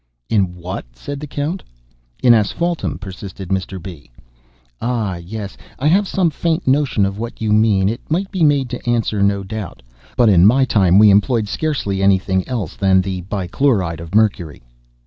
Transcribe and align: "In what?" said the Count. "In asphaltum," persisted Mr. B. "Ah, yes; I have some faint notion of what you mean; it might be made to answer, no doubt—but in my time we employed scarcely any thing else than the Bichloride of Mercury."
"In 0.31 0.55
what?" 0.55 0.85
said 0.95 1.19
the 1.19 1.27
Count. 1.27 1.61
"In 2.23 2.33
asphaltum," 2.33 2.97
persisted 2.97 3.49
Mr. 3.49 3.79
B. 3.79 4.09
"Ah, 4.81 5.17
yes; 5.17 5.57
I 5.77 5.85
have 5.89 6.07
some 6.07 6.31
faint 6.31 6.65
notion 6.67 7.05
of 7.05 7.19
what 7.19 7.39
you 7.39 7.53
mean; 7.53 7.87
it 7.87 8.01
might 8.09 8.31
be 8.31 8.41
made 8.43 8.67
to 8.71 8.89
answer, 8.89 9.21
no 9.21 9.43
doubt—but 9.43 10.27
in 10.27 10.47
my 10.47 10.65
time 10.65 10.97
we 10.97 11.11
employed 11.11 11.47
scarcely 11.47 12.01
any 12.01 12.17
thing 12.17 12.47
else 12.47 12.75
than 12.75 12.99
the 13.01 13.21
Bichloride 13.21 13.99
of 13.99 14.15
Mercury." 14.15 14.63